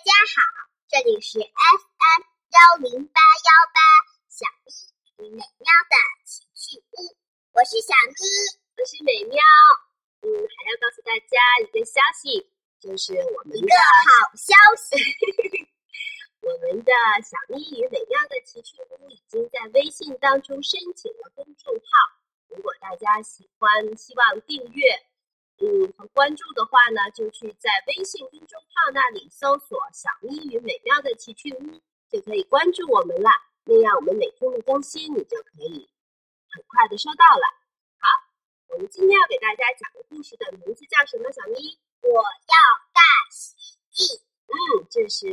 [0.00, 0.40] 大家好，
[0.88, 2.22] 这里是 FM
[2.56, 3.80] 幺零八幺八
[4.32, 4.72] 小咪
[5.20, 7.12] 与美喵的奇趣屋，
[7.52, 8.16] 我是小咪，
[8.80, 9.36] 我是美喵。
[10.24, 12.48] 嗯，还要告诉大家一个消息，
[12.80, 14.96] 就是我们一个好消息，
[16.40, 21.90] 我们的小咪与美喵的奇趣屋已经在微信当中申请了公众号。
[22.48, 25.09] 如果大家喜欢，希望订阅。
[25.60, 31.76] 嗯，和关注的话呢，就去在微信公众号那里搜索“小咪与美妙的奇趣屋”，
[32.08, 33.28] 就可以关注我们了。
[33.64, 35.86] 那样我们每天的更新，你就可以
[36.48, 37.44] 很快的收到了。
[38.00, 38.08] 好，
[38.72, 41.30] 我们今天要给大家讲的故事的名字叫什么？
[41.30, 41.76] 小咪，
[42.08, 42.56] 我要
[42.96, 43.52] 大蜥
[43.92, 44.16] 蜴。
[44.48, 45.28] 嗯，这是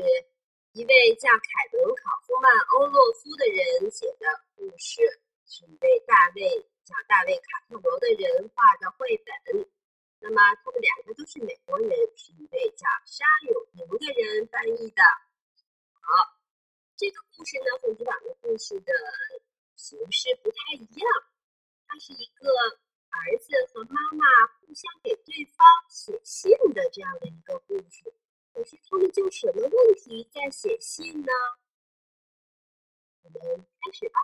[0.73, 4.99] 一位叫凯伦·考夫曼·欧洛夫的人写的故事，
[5.47, 6.51] 是一位大卫
[6.83, 9.65] 叫大卫·卡特罗的人画的绘本。
[10.19, 15.01] 那么他们两个都是美国人，是一位叫沙永宁的人翻译的。
[16.01, 16.37] 好，
[16.97, 18.91] 这个故事呢和以往的故事的
[19.75, 21.09] 形式不太一样，
[21.87, 22.49] 它是一个
[23.09, 24.25] 儿子和妈妈
[24.59, 28.11] 互相给对方写信的这样的一个故事。
[28.53, 31.31] 可是他们就什么问题在写信呢？
[33.21, 34.19] 我们开始吧，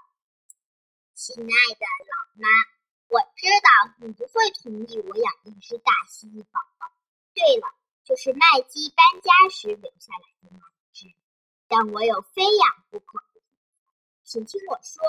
[1.13, 2.72] 亲爱的老妈。
[3.13, 6.91] 我知道你不会同意我养一只大蜥蜴宝宝。
[7.35, 7.71] 对了，
[8.03, 11.13] 就是麦基搬家时留下来的那一只。
[11.67, 13.23] 但我有非养不可
[14.23, 15.03] 请听我说，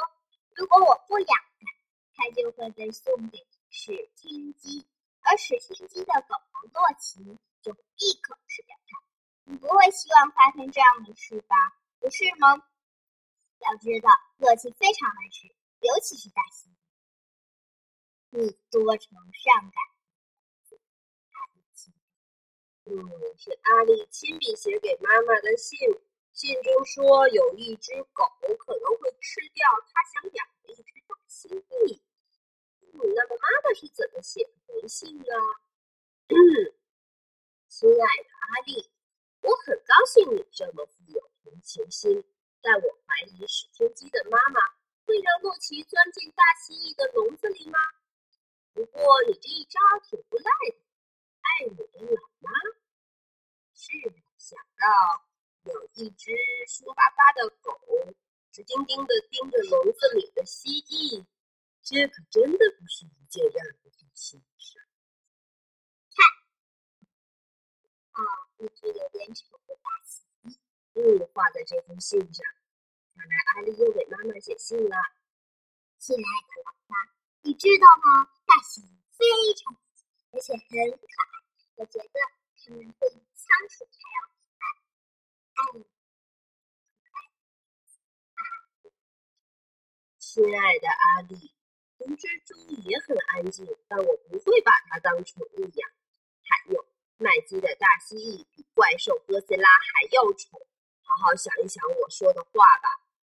[0.55, 1.67] 如果我不养它，
[2.15, 3.39] 它就会被送给
[3.71, 4.87] 史天基，
[5.23, 7.25] 而史天基的狗狗洛奇
[7.63, 9.01] 就会立刻吃掉它。
[9.45, 11.57] 你不会希望发生这样的事吧？
[12.01, 12.63] 不是吗？
[13.61, 15.49] 要知道，洛奇非常爱吃，
[15.81, 16.75] 尤其是大蜥蜴。
[18.37, 19.79] 你多愁善感，
[22.87, 22.99] 嗯，
[23.39, 25.79] 是阿丽亲笔写给妈妈的信。
[26.33, 28.25] 信中说，有一只狗
[28.59, 32.01] 可能会吃掉他想养的一只大蜥蜴。
[32.81, 35.25] 嗯，那么妈妈是怎么写回信呢？
[37.69, 38.91] 亲爱的阿丽，
[39.43, 42.25] 我很高兴你这么富有同情心，
[42.61, 44.61] 但我怀疑史天基的妈妈
[45.07, 47.79] 会让洛奇钻进大蜥蜴的笼子里吗？
[48.75, 50.77] 不过你这一招挺不赖的，
[51.41, 52.51] 爱你的老妈。
[53.73, 53.91] 是
[54.37, 55.27] 想到
[55.65, 56.33] 有一只
[56.67, 57.79] 凶巴巴的狗
[58.51, 61.25] 直盯盯的盯着笼子里的蜥蜴，
[61.83, 64.79] 这可真的不是一件让人开心的事。
[66.11, 66.27] 看，
[68.13, 70.57] 啊，一只有点丑的大蜥蜴，
[70.95, 72.45] 嗯，画在这封信上。
[73.15, 74.97] 看来阿丽又给妈妈写信了。
[75.99, 76.97] 亲爱的老妈，
[77.43, 78.34] 你知道吗？
[78.47, 79.25] 大蜥蜴非
[79.55, 79.77] 常
[80.33, 81.31] 而且很可爱，
[81.77, 82.21] 我觉得
[82.57, 84.69] 它们比仓鼠还要可爱。
[85.55, 87.19] 爱
[90.19, 91.55] 亲爱的阿丽，
[91.99, 92.55] 红蜘蛛
[92.89, 95.91] 也很安静，但我不会把它当宠物养。
[96.43, 96.85] 还有，
[97.19, 100.59] 麦基的大蜥蜴比怪兽哥斯拉还要丑。
[101.03, 102.89] 好好想一想我说的话吧。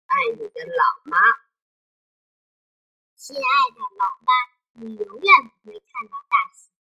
[0.07, 1.19] 爱你的老妈，
[3.15, 4.56] 亲爱的老妈。
[4.79, 5.27] 你永远
[5.63, 6.77] 不会看到大蜥蜴，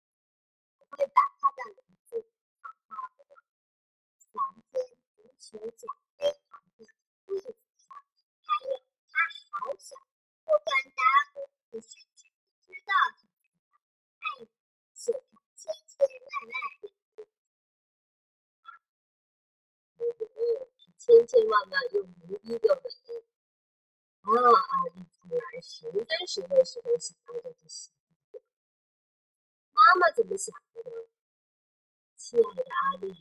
[0.78, 2.24] 我会把它的名字
[2.62, 3.20] 放到我
[4.32, 4.80] 房间
[5.36, 6.86] 足球奖杯旁的
[7.26, 7.94] 柜子上。
[8.40, 8.80] 还有，
[9.12, 9.12] 它
[9.50, 9.94] 好小，
[10.42, 12.96] 不管答案，你甚至不知道
[14.20, 14.48] 爱你，
[14.94, 15.12] 写
[15.54, 16.88] 千千万万个
[20.96, 22.84] 千千万万又无一个吻。
[24.22, 27.61] 啊，阿丽看来十分十分十分喜欢这
[29.72, 31.08] 妈妈怎么想的呢？
[32.16, 33.12] 亲爱的阿丽，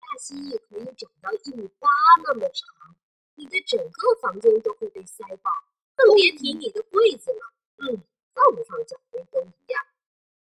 [0.00, 1.88] 大蜥蜴可以长到一米八
[2.24, 2.96] 那么长，
[3.36, 5.50] 你的整个房间都会被塞爆，
[5.94, 7.54] 更别提你的柜子了。
[7.78, 8.02] 嗯，
[8.34, 9.86] 放不放奖杯都一样。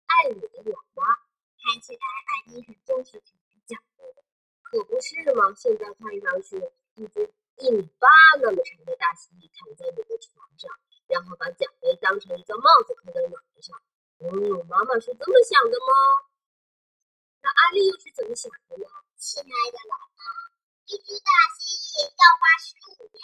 [0.06, 1.04] 爱你的老妈，
[1.58, 3.20] 看起来阿丽很重视
[3.66, 4.24] 奖杯的，
[4.62, 5.54] 可不是吗？
[5.56, 7.34] 现在看上去一只。
[7.58, 8.08] 一米八
[8.42, 10.70] 那么长的大蜥蜴躺在你的床上，
[11.08, 13.72] 然后把奖杯当成一个帽子扣在脑袋上。
[14.20, 14.28] 嗯，
[14.68, 15.92] 妈妈是这么想的吗？
[17.42, 18.88] 那阿丽又是怎么想的呢？
[19.16, 20.24] 亲爱的老妈，
[20.86, 23.20] 一只大蜥蜴要花十五年，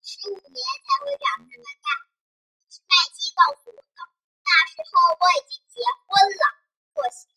[0.00, 1.88] 十五年才会长那么大。
[2.88, 4.00] 麦基告诉我的。
[4.40, 6.44] 那时候我已经结婚了，
[6.94, 7.28] 可惜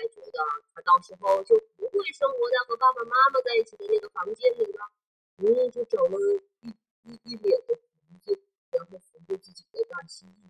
[0.00, 0.38] 还觉得
[0.74, 4.90] 他到时候就不会生活在和爸爸妈妈在一起的那个房间里了，
[5.36, 6.16] 嗯，就长了
[6.60, 6.68] 一
[7.02, 8.32] 一一脸的胡子，
[8.70, 10.48] 然后扶着自己的大蜥蜴，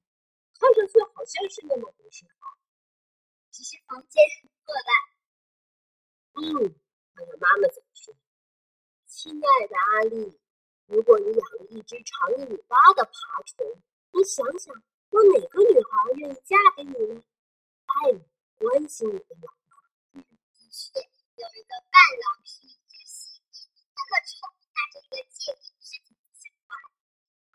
[0.61, 2.55] 看上去好像是那么回事啊。
[3.51, 4.95] 只是房间很破烂。
[6.39, 6.79] 嗯，
[7.17, 8.15] 看看妈妈怎么说。
[9.09, 10.39] 亲爱的阿丽，
[10.87, 13.83] 如果你养了一只长一米八的爬虫，
[14.13, 14.73] 你想想，
[15.11, 17.25] 有哪个女孩愿意嫁给你呢？
[17.87, 18.23] 爱你，
[18.61, 20.21] 关心你的老妈。
[20.21, 23.65] 的确，有一个伴郎是一只蜥蜴，
[23.97, 24.37] 那么丑
[24.77, 26.77] 拿着一个戒指，是挺喜欢。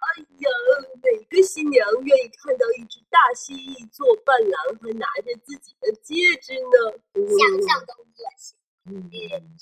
[0.01, 0.49] 哎呀，
[0.97, 6.97] 哪个新娘愿意看到一只大蜥蜴做伴郎，还拿着自己的戒指呢？
[7.13, 8.57] 想想都恶心。
[8.89, 9.05] 嗯，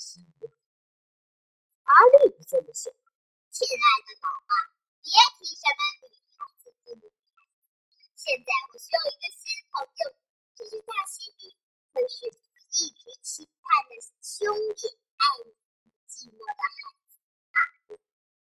[0.00, 0.24] 是。
[1.84, 1.92] 阿
[2.24, 2.88] 丽不这么想。
[3.52, 4.72] 亲爱的老妈，
[5.04, 7.04] 别提什么女孩子不女
[7.36, 7.60] 孩子。
[8.16, 10.08] 现在我需要一个新朋友，
[12.02, 15.54] 蜴，可是一直期盼的兄弟，爱你
[16.10, 16.74] 寂寞的孩
[17.06, 18.00] 子。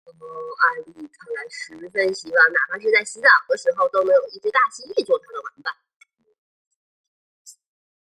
[0.05, 5.75] 哦，阿丽看来十分希望，哪怕是在洗澡的时候，都能有一只大蜥蜴做他的玩伴。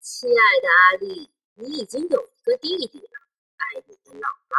[0.01, 3.17] 亲爱的阿丽，你已经有一个弟弟了，
[3.61, 4.57] 爱你的老妈。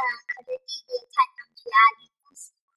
[0.00, 2.72] 可是弟弟看上去阿丽不喜欢。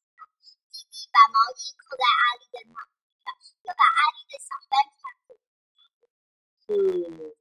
[0.69, 2.75] 弟弟把毛衣扣在阿丽的脑
[3.23, 3.31] 袋上，
[3.63, 5.02] 又把阿丽的小帆船给
[6.67, 6.75] 嗯，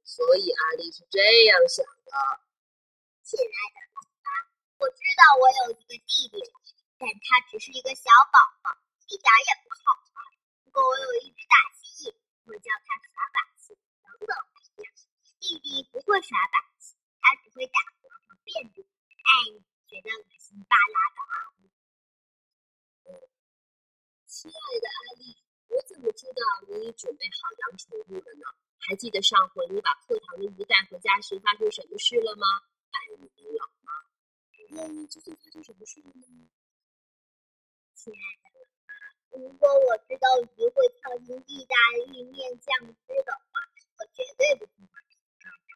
[0.03, 2.11] 所以阿丽是这样想的。
[3.23, 4.27] 亲爱的爸爸，
[4.79, 6.37] 我知道我有一个弟弟，
[6.97, 8.75] 但他只是一个小宝宝，
[9.07, 10.17] 一点也不好玩。
[10.63, 12.15] 不过我有一只大蜥蜴，
[12.45, 13.73] 我叫它耍把戏，
[14.03, 14.91] 等等一样。
[15.39, 18.85] 弟弟不会耍把戏，他只会打嗝和尚变变。
[18.87, 19.63] 爱你。
[19.93, 21.69] 觉得恶心巴拉的阿丽，
[24.25, 25.37] 亲爱的阿丽，
[25.67, 28.45] 我怎么知道你准备好养宠物了呢？
[28.87, 32.45] 还记得上回你把课堂的鱼带回家时发生什么事了吗？
[32.91, 33.91] 爱你的老妈。
[34.75, 36.49] 嗯，究竟发生什么事了呢？
[37.95, 38.91] 亲爱的老妈，
[39.39, 40.27] 如果我知道
[40.57, 41.75] 鱼会跳进意大
[42.05, 43.59] 利面酱汁的话，
[43.97, 45.75] 我绝对不会把它干掉。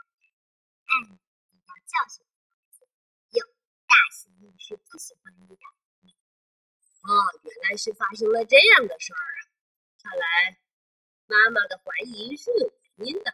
[0.86, 1.18] 爱你，
[1.52, 2.26] 你要教训。
[4.60, 5.56] 是不喜欢你的。
[5.56, 7.10] 哦，
[7.44, 9.40] 原来是发生了这样的事儿啊！
[10.02, 10.60] 看来
[11.26, 13.34] 妈妈的怀疑是有原因的。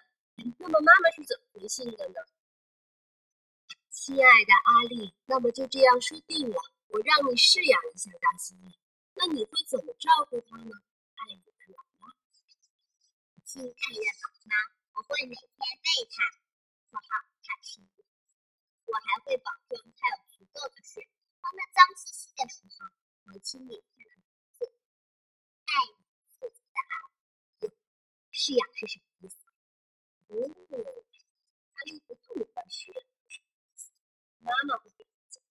[0.60, 2.15] 那么妈妈是怎么回信的呢？
[3.89, 6.57] 亲爱的阿丽，那么就这样说定了，
[6.88, 8.75] 我让你饲养一下大蜥蜴。
[9.15, 10.71] 那你会怎么照顾它呢？
[11.15, 12.12] 爱你的老妈。
[13.45, 14.51] 亲爱的老妈，
[14.98, 16.16] 我会每天喂它，
[16.92, 17.80] 做好它吃。
[18.83, 21.07] 我还会保证它有足够的水。
[21.39, 22.92] 当它脏兮兮的时候，
[23.31, 24.68] 我清理它的毛
[25.71, 26.04] 爱你
[26.36, 27.71] 自己的爱。
[28.33, 29.43] 饲养是什么意思？
[30.27, 30.37] 哦，
[31.73, 32.91] 阿丽不痛快学，
[34.39, 35.43] 妈妈会给你讲。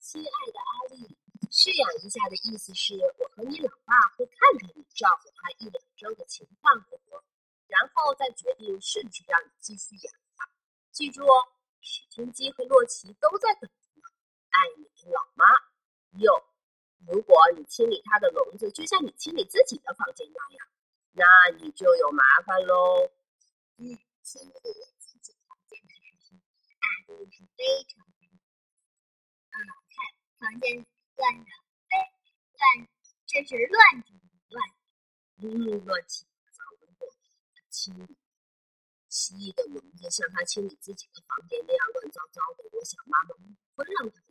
[0.00, 1.16] 亲爱的阿丽，
[1.50, 7.22] 饲养一下的意思是我和你老爸会看看你，照顾它一两周的情况如何，
[7.66, 10.48] 然后再决定是不是让你继续养它。
[10.90, 11.34] 记住哦，
[11.80, 13.70] 史天基和洛奇都在等。
[14.54, 15.44] 爱你的老妈，
[16.18, 16.32] 有。
[17.06, 20.68] 如果你清理它的笼子，就像你清理自己的房间那样，
[21.12, 21.24] 那
[21.58, 23.10] 你就有麻烦喽。
[23.76, 24.54] 嗯，清理
[24.98, 26.38] 自己房间的时候，
[26.80, 28.04] 阿丽是非常
[29.50, 29.56] 啊，
[29.90, 29.94] 看
[30.38, 30.86] 房间
[31.16, 31.50] 乱的，
[31.90, 31.92] 非
[32.54, 32.88] 乱，
[33.26, 34.56] 真是乱中乱。
[35.38, 36.86] 嗯，乱七八糟的，
[37.68, 38.16] 清理
[39.08, 42.64] 蜥蜴的笼子，像他清理自己的房间那样乱糟糟的。
[42.72, 43.34] 我想妈妈
[43.74, 44.22] 会让他。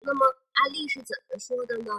[0.00, 1.92] 那么阿丽是怎么说的呢？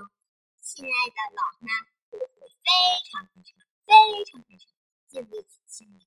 [0.61, 1.69] 亲爱的老妈，
[2.09, 2.65] 我会非
[3.11, 4.69] 常非常非常非常
[5.09, 6.05] 尽力去清理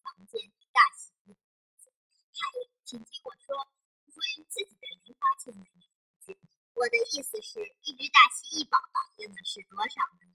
[0.00, 0.40] 房间
[0.72, 1.36] 大洗衣
[2.32, 5.84] 还有，请听我说，我会用自己的零花钱买衣
[6.24, 6.32] 服。
[6.72, 10.32] 我的意思是，一只大蜥蜴宝宝用的是多少呢？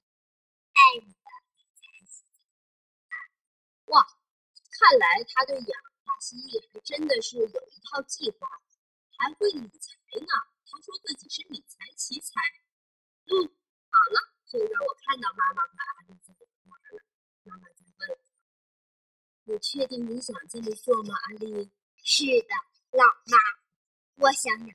[0.77, 1.25] 爱你的
[1.57, 1.81] 理财
[3.89, 5.73] 哇，看来他对养
[6.05, 8.45] 大蜥蜴还真的是有一套计划，
[9.17, 10.29] 还会理财呢。
[10.69, 12.37] 他说自己是理财奇才。
[13.33, 13.49] 嗯，
[13.89, 15.65] 好了，现在我看到妈妈
[19.45, 21.69] 你确定你想这么做吗？”阿丽
[22.03, 22.55] ：“是的，
[22.91, 23.37] 老妈，
[24.15, 24.67] 我想养，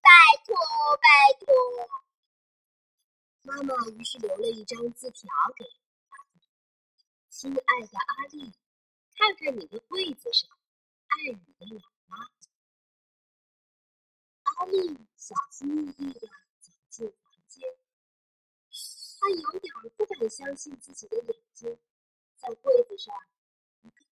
[0.00, 0.08] 拜
[0.44, 0.56] 托，
[0.96, 1.08] 拜
[1.44, 1.52] 托。”
[3.42, 6.40] 妈妈于是留了一张字条给阿丽
[7.30, 8.52] ：“亲爱的阿丽，
[9.16, 10.48] 看看你的柜子上，
[11.06, 12.16] 爱你的老妈。”
[14.58, 17.62] 阿丽小心翼翼地走进房间，
[19.20, 21.78] 她有点不敢相信自己的眼睛。
[22.36, 23.14] 在柜子上，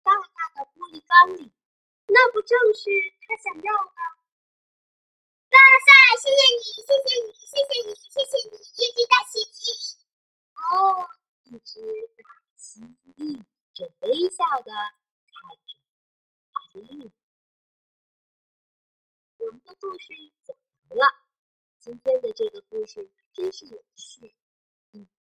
[0.07, 1.51] 大大的玻璃缸里，
[2.07, 2.87] 那不正是
[3.27, 3.91] 他想要的？
[5.51, 5.91] 哇塞！
[6.23, 9.99] 谢谢你，谢谢你，谢谢你，谢谢你，一只大蜥蜴！
[10.55, 11.11] 哦，
[11.43, 11.83] 一只
[12.23, 12.23] 大
[12.55, 12.81] 蜥
[13.17, 13.43] 蜴
[13.75, 14.71] 正微笑的
[15.27, 15.35] 看
[15.67, 15.75] 着。
[19.39, 20.07] 我们的故事
[20.45, 20.57] 讲
[20.91, 21.05] 完了，
[21.81, 24.37] 今天的这个故事真是有趣。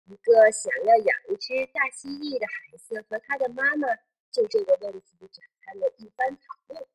[0.05, 3.87] 一个想要养一只大蜥蜴的孩子和他的妈妈
[4.31, 6.87] 就这个问题展开了一番讨论。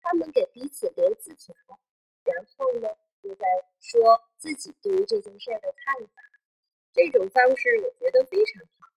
[0.00, 1.54] 他们给彼此留字条，
[2.24, 2.88] 然后呢，
[3.22, 3.46] 又在
[3.78, 6.12] 说自己对于这件事的看法。
[6.92, 8.88] 这种方式我觉得非常好。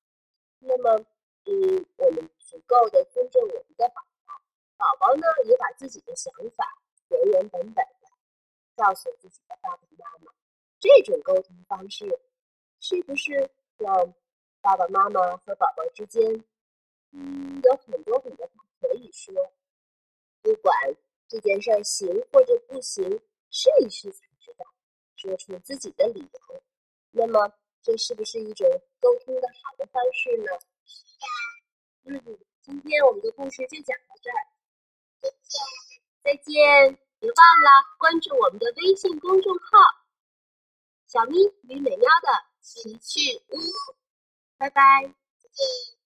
[0.60, 1.06] 那么，
[1.46, 4.34] 嗯，我们足够的尊重我们的宝宝，
[4.78, 6.66] 宝宝呢也把自己的想法
[7.10, 8.10] 原原本本的
[8.76, 10.34] 告诉自己的爸爸妈妈。
[10.80, 12.20] 这种沟通方式
[12.80, 14.14] 是不是让
[14.60, 16.44] 爸爸妈妈和宝宝之间，
[17.64, 19.34] 有很多很多话可以说？
[20.42, 20.74] 不管
[21.28, 23.04] 这件事行或者不行，
[23.50, 24.66] 试一试才知道，
[25.16, 26.64] 说出自己的理由。
[27.12, 28.68] 那么，这是不是一种
[29.00, 30.52] 沟通的好的方式呢？
[32.04, 34.38] 嗯，今天我们的故事就讲到这儿，
[35.22, 35.60] 再见，
[36.24, 37.00] 再见！
[37.18, 39.80] 别忘了关注我们的微信公众号
[41.08, 42.30] “小咪与美喵的
[42.62, 43.58] 奇趣屋”，
[44.60, 44.82] 拜拜。
[45.40, 46.05] 再见。